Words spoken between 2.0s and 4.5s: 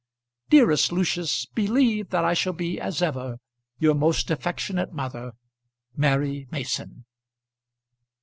that I shall be as ever Your most